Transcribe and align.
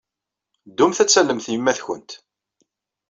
Ddumt 0.69 0.97
ad 1.03 1.09
tallemt 1.09 1.47
yemma-twent. 1.53 2.11